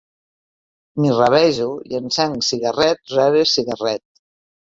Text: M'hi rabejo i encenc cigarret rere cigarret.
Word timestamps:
M'hi 1.01 1.11
rabejo 1.17 1.67
i 1.91 1.99
encenc 1.99 2.47
cigarret 2.47 3.13
rere 3.17 3.43
cigarret. 3.55 4.05